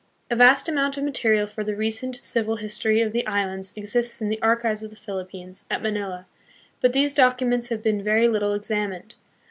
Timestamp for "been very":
7.83-8.27